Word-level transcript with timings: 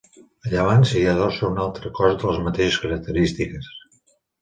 A 0.45 0.53
llevant 0.53 0.85
s'hi 0.91 1.03
adossa 1.11 1.45
un 1.51 1.63
altre 1.67 1.93
cos 2.01 2.19
de 2.25 2.33
les 2.33 2.43
mateixes 2.49 2.83
característiques. 2.89 3.73